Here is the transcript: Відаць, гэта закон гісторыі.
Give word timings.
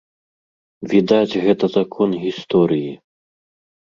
Відаць, 0.93 1.39
гэта 1.45 1.65
закон 1.75 2.09
гісторыі. 2.23 2.89